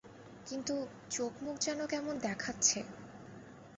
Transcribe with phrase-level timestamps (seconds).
[0.47, 0.75] কিন্তু
[1.11, 2.79] চোখ-মুখ যেন কেমন দেখাচ্ছে।